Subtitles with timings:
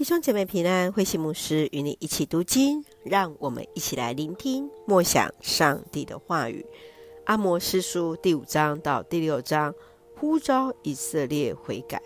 [0.00, 6.64] 弟兄姐妹平安，慧馨牧师与你一起读经，让我们一起来聆听默想上帝的话语。
[7.26, 9.74] 阿摩司书第五章到第六章，
[10.16, 12.00] 呼召以色列悔改。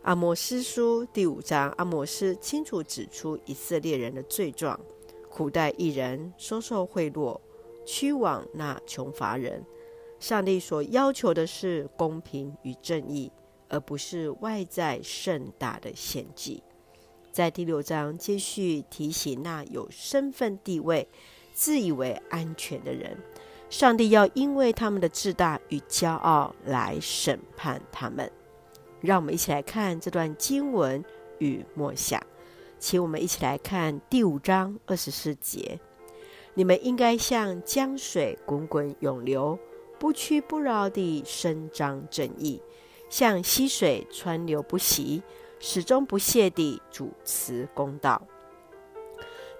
[0.00, 4.80] 阿摩司书第五章，阿摩司清楚指出以色列人的罪状：
[5.28, 7.38] 苦待义人，收受贿赂，
[7.84, 9.62] 屈枉那穷乏人。
[10.18, 13.30] 上帝所要求的是公平与正义，
[13.68, 16.62] 而不是外在盛大的献祭。
[17.34, 21.08] 在第六章继续提醒那有身份地位、
[21.52, 23.18] 自以为安全的人，
[23.68, 28.30] 上帝要因为他们的自大与骄傲来审判他们。
[29.00, 31.04] 让我们一起来看这段经文
[31.38, 32.22] 与默想，
[32.78, 35.80] 请我们一起来看第五章二十四节：
[36.54, 39.58] 你们应该像江水滚滚涌流，
[39.98, 42.62] 不屈不挠地伸张正义，
[43.10, 45.20] 像溪水川流不息。
[45.66, 48.20] 始终不懈地主持公道。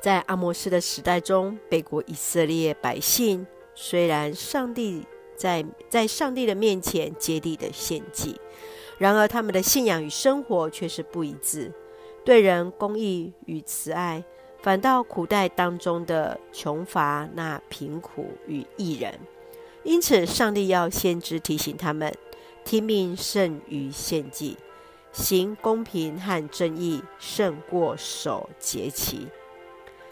[0.02, 8.38] 在阿摩斯的时代中，北国以色列百姓虽然上帝在在上帝的面前竭力的献祭，
[8.98, 11.72] 然而他们的信仰与生活却是不一致，
[12.22, 14.22] 对人公义与慈爱，
[14.60, 19.18] 反倒苦待当中的穷乏那贫苦与异人。
[19.84, 22.14] 因此，上帝要先知提醒他们：
[22.62, 24.58] 听命胜于献祭。
[25.14, 29.28] 行公平和正义胜过守节期。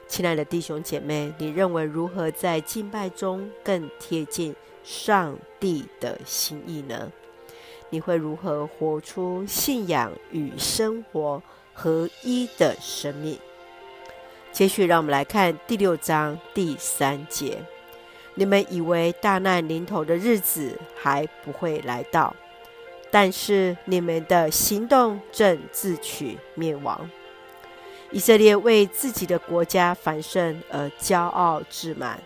[0.07, 7.11] 亲爱的弟兄姐妹，你认为如何在敬拜中更贴近上帝的心意呢？
[7.91, 11.43] 你会如何活出信仰与生活
[11.75, 13.37] 合一的生命？
[14.53, 17.59] 接续，让我们来看第六章第三节：
[18.37, 22.37] 你们以为大难临头的日子还不会来到？
[23.13, 27.09] 但是你们的行动正自取灭亡。
[28.11, 32.19] 以色列为自己的国家繁盛而骄傲自满，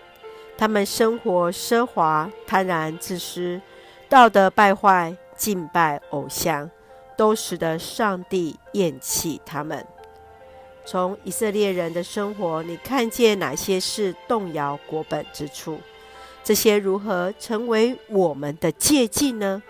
[0.56, 3.60] 他们生活奢华、贪婪、自私、
[4.08, 6.70] 道德败坏、敬拜偶像，
[7.16, 9.84] 都使得上帝厌弃他们。
[10.84, 15.80] 从以色列人的生活，你看见哪些是动摇国本之处？
[16.44, 19.60] 这些如何成为我们的借镜呢？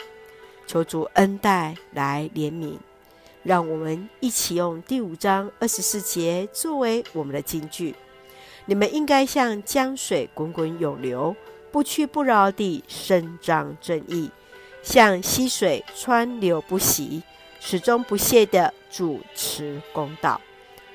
[0.67, 2.77] 求主恩待来怜悯，
[3.43, 7.95] 让我们一起用第五章二十四节作为我们的金句。
[8.65, 11.37] 你们应该像江水滚滚涌流，
[11.71, 14.31] 不屈不挠地伸张正义，
[14.83, 17.23] 像溪水川流不息，
[17.61, 20.41] 始终不懈地主持公道。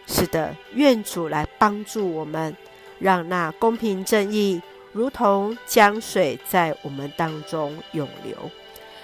[0.06, 2.54] 是的，愿主来帮助我们，
[3.00, 4.62] 让那公平正义
[4.92, 8.36] 如同江水在我们当中涌流。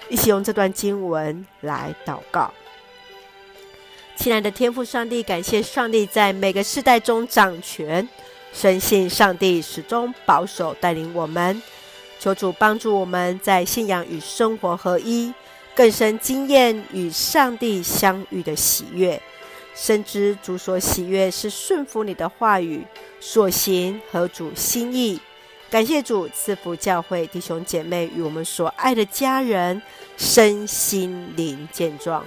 [0.08, 2.52] 一起用这段经文来祷告，
[4.16, 8.08] 亲爱的天父上帝，感谢上帝在每个世代中掌权，
[8.52, 11.60] 深信上帝始终保守带领我们。
[12.18, 15.32] 求主帮助我们在信仰与生活合一，
[15.74, 19.20] 更深经验与上帝相遇的喜悦，
[19.74, 22.84] 深知主所喜悦是顺服你的话语，
[23.20, 25.20] 所行合主心意。
[25.70, 29.80] 感谢主赐福教会弟兄姐妹与我们所爱的家人
[30.16, 32.26] 身心灵健壮，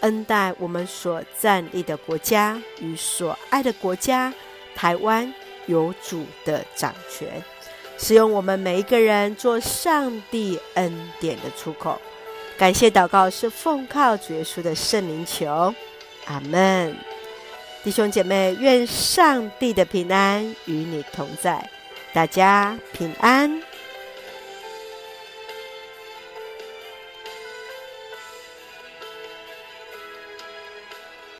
[0.00, 4.32] 恩待我们所站立的国家与所爱的国家
[4.74, 5.32] 台湾
[5.64, 7.42] 有主的掌权，
[7.96, 11.98] 使用我们每一个人做上帝恩典的出口。
[12.58, 15.74] 感谢祷告是奉靠主耶稣的圣灵求，
[16.26, 16.94] 阿门。
[17.82, 21.68] 弟兄姐妹，愿上帝的平安与你同在。
[22.12, 23.71] 大家平安。